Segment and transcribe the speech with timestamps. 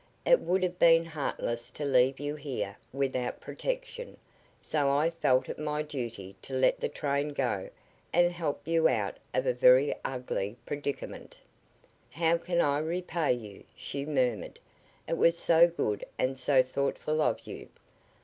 [0.25, 4.17] It would have been heartless to leave you here without protection,
[4.59, 7.69] so I felt it my duty to let the train go
[8.11, 11.37] and help you out of a very ugly predicament."
[12.09, 14.57] "How can I ever repay you?" she murmured.
[15.07, 17.69] "It was so good and so thoughtful of you.